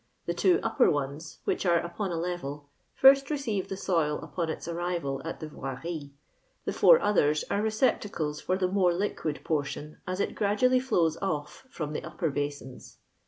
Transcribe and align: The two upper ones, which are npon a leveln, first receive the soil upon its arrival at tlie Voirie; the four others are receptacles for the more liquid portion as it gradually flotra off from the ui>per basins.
The 0.25 0.33
two 0.33 0.59
upper 0.63 0.89
ones, 0.89 1.41
which 1.43 1.63
are 1.63 1.79
npon 1.79 2.09
a 2.09 2.15
leveln, 2.15 2.65
first 2.95 3.29
receive 3.29 3.69
the 3.69 3.77
soil 3.77 4.17
upon 4.21 4.49
its 4.49 4.67
arrival 4.67 5.21
at 5.23 5.39
tlie 5.39 5.51
Voirie; 5.51 6.13
the 6.65 6.73
four 6.73 6.99
others 6.99 7.43
are 7.51 7.61
receptacles 7.61 8.41
for 8.41 8.57
the 8.57 8.67
more 8.67 8.95
liquid 8.95 9.41
portion 9.43 9.99
as 10.07 10.19
it 10.19 10.33
gradually 10.33 10.79
flotra 10.79 11.21
off 11.21 11.67
from 11.69 11.93
the 11.93 12.01
ui>per 12.01 12.33
basins. 12.33 12.97